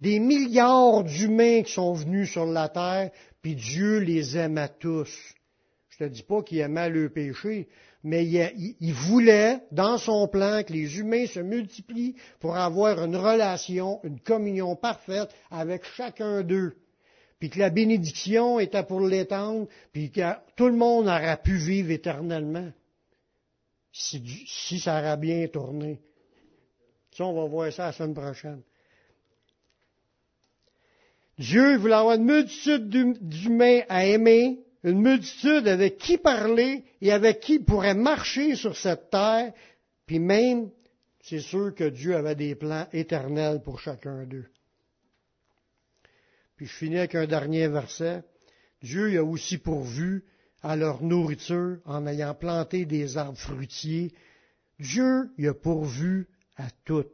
[0.00, 3.10] Des milliards d'humains qui sont venus sur la terre,
[3.42, 5.12] puis Dieu les aime à tous.
[5.88, 7.68] Je ne te dis pas qu'il aimait le péché,
[8.04, 13.16] mais il, il, voulait, dans son plan, que les humains se multiplient pour avoir une
[13.16, 16.76] relation, une communion parfaite avec chacun d'eux
[17.38, 20.20] puis que la bénédiction était pour l'étendre, puis que
[20.56, 22.70] tout le monde aurait pu vivre éternellement,
[23.92, 26.00] si, ça aurait bien tourné.
[27.12, 28.62] Ça, on va voir ça la semaine prochaine.
[31.38, 37.40] Dieu voulait avoir une multitude d'humains à aimer, une multitude avec qui parler et avec
[37.40, 39.52] qui pourrait marcher sur cette terre,
[40.06, 40.70] puis même,
[41.22, 44.46] c'est sûr que Dieu avait des plans éternels pour chacun d'eux.
[46.58, 48.24] Puis je finis avec un dernier verset.
[48.82, 50.24] Dieu a aussi pourvu
[50.60, 54.12] à leur nourriture en ayant planté des arbres fruitiers.
[54.80, 57.06] Dieu y a pourvu à tout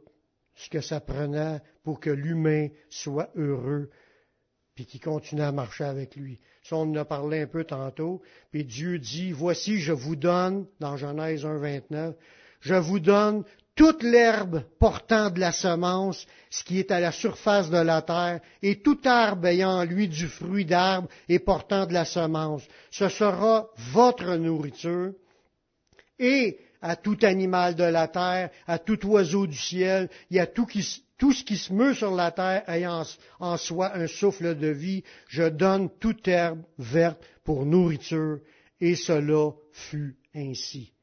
[0.55, 3.91] ce que ça prenait pour que l'humain soit heureux
[4.73, 6.41] puis qu'il continue à marcher avec lui.
[6.63, 8.23] Ça, on en a parlé un peu tantôt.
[8.51, 12.15] Puis Dieu dit, voici, je vous donne, dans Genèse 1, 29,
[12.61, 13.43] je vous donne
[13.75, 18.39] toute l'herbe portant de la semence, ce qui est à la surface de la terre,
[18.61, 22.63] et tout arbre ayant en lui du fruit d'arbre et portant de la semence.
[22.89, 25.11] Ce sera votre nourriture.
[26.17, 30.67] Et à tout animal de la terre, à tout oiseau du ciel, et à tout,
[31.17, 33.03] tout ce qui se meut sur la terre ayant
[33.39, 38.39] en soi un souffle de vie, je donne toute herbe verte pour nourriture.
[38.79, 40.94] Et cela fut ainsi.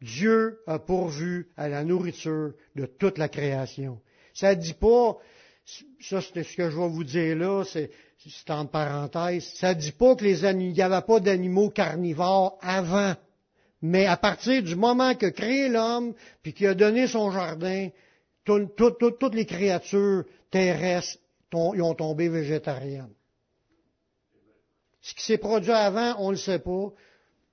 [0.00, 4.00] Dieu a pourvu à la nourriture de toute la création.
[4.32, 5.18] Ça ne dit pas,
[6.00, 7.90] ça c'est ce que je vais vous dire là, c'est,
[8.48, 13.14] en parenthèse, ça ne dit pas que les il n'y avait pas d'animaux carnivores avant.
[13.80, 17.90] Mais à partir du moment que créé l'homme, puis qu'il a donné son jardin,
[18.44, 21.18] toutes les créatures terrestres
[21.52, 23.12] ont tombé végétariennes.
[25.00, 26.92] Ce qui s'est produit avant, on ne le sait pas.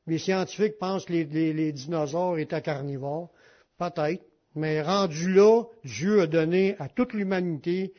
[0.07, 3.31] Les scientifiques pensent que les, dinosaures étaient carnivores.
[3.77, 4.23] Peut-être.
[4.55, 7.93] Mais rendu là, Dieu a donné à toute l'humanité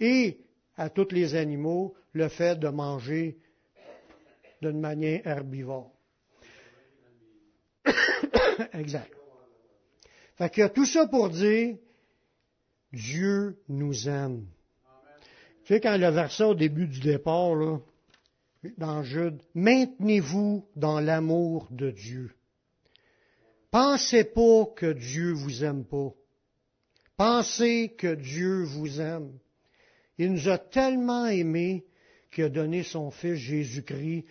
[0.00, 0.40] et
[0.76, 3.38] à tous les animaux le fait de manger
[4.60, 5.92] d'une manière herbivore.
[8.72, 9.12] exact.
[10.36, 11.76] Fait que tout ça pour dire,
[12.92, 14.46] Dieu nous aime.
[15.64, 17.78] Tu sais, quand le verset au début du départ, là,
[18.76, 22.32] dans Jude, maintenez-vous dans l'amour de Dieu.
[23.70, 26.12] Pensez pas que Dieu vous aime pas.
[27.16, 29.38] Pensez que Dieu vous aime.
[30.18, 31.86] Il nous a tellement aimés
[32.30, 34.24] qu'il a donné son Fils Jésus-Christ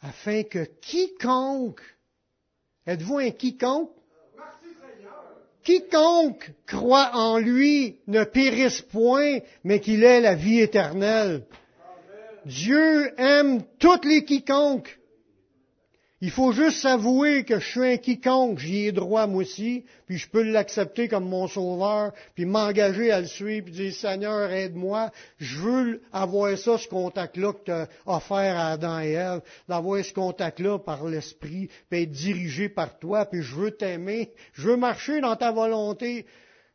[0.00, 1.82] afin que quiconque,
[2.86, 3.90] êtes-vous un quiconque?
[5.62, 11.44] Quiconque croit en lui ne périsse point, mais qu'il ait la vie éternelle.
[12.46, 15.00] Dieu aime toutes les quiconques.
[16.20, 20.16] Il faut juste s'avouer que je suis un quiconque, j'y ai droit moi aussi, puis
[20.16, 25.10] je peux l'accepter comme mon sauveur, puis m'engager à le suivre, puis dire Seigneur, aide-moi,
[25.38, 30.02] je veux avoir ça, ce contact-là que tu as offert à Adam et Ève, d'avoir
[30.04, 34.76] ce contact-là par l'Esprit, puis être dirigé par toi, puis je veux t'aimer, je veux
[34.76, 36.24] marcher dans ta volonté.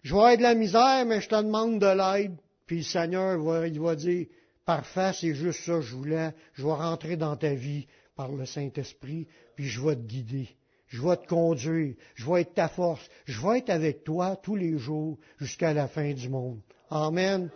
[0.03, 2.35] Je vais avoir de la misère, mais je te demande de l'aide.
[2.67, 4.27] Puis le Seigneur il va dire,
[4.65, 9.27] parfait, c'est juste ça je voulais, je vais rentrer dans ta vie par le Saint-Esprit,
[9.55, 10.49] puis je vais te guider.
[10.91, 11.95] Je vais te conduire.
[12.15, 13.09] Je vais être ta force.
[13.25, 16.59] Je vais être avec toi tous les jours jusqu'à la fin du monde.
[16.89, 17.49] Amen.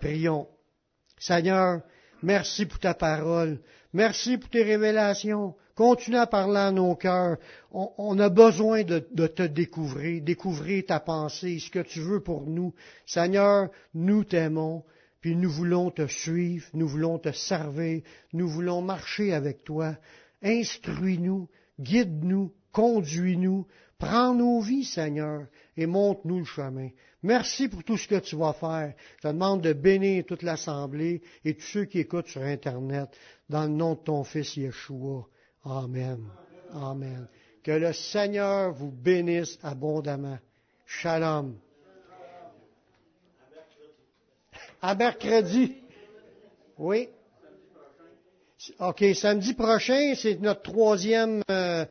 [0.00, 0.46] Prions.
[1.18, 1.80] Seigneur,
[2.22, 3.60] merci pour ta parole.
[3.92, 5.56] Merci pour tes révélations.
[5.74, 7.38] Continue à parler à nos cœurs.
[7.72, 12.74] On, a besoin de, te découvrir, découvrir ta pensée, ce que tu veux pour nous.
[13.06, 14.84] Seigneur, nous t'aimons.
[15.20, 18.02] Puis nous voulons te suivre, nous voulons te servir,
[18.32, 19.96] nous voulons marcher avec toi.
[20.42, 21.48] Instruis-nous,
[21.80, 23.66] guide-nous, conduis-nous,
[23.98, 25.46] prends nos vies, Seigneur,
[25.76, 26.90] et montre-nous le chemin.
[27.22, 28.94] Merci pour tout ce que tu vas faire.
[29.16, 33.10] Je te demande de bénir toute l'Assemblée et tous ceux qui écoutent sur Internet,
[33.48, 35.26] dans le nom de ton Fils Yeshua.
[35.64, 36.20] Amen.
[36.72, 37.28] Amen.
[37.64, 40.38] Que le Seigneur vous bénisse abondamment.
[40.86, 41.58] Shalom.
[44.80, 45.76] À mercredi.
[46.78, 47.08] Oui.
[48.80, 51.42] OK, samedi prochain, c'est notre troisième.
[51.50, 51.84] Euh,